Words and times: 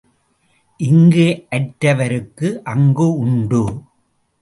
இங்கு 0.77 1.45
அற்றவருக்கு 1.51 2.61
அங்கு 2.63 3.17
உண்டு. 3.17 3.63